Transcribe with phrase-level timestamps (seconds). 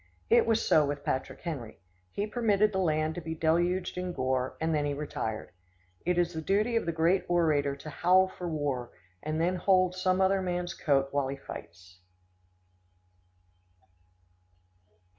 [0.31, 1.79] It was so with Patrick Henry.
[2.09, 5.51] He permitted the land to be deluged in gore, and then he retired.
[6.07, 8.89] It is the duty of the great orator to howl for war,
[9.21, 11.99] and then hold some other man's coat while he fights.